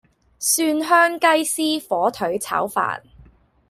[0.39, 1.27] 蒜香雞
[1.79, 3.01] 絲火腿炒飯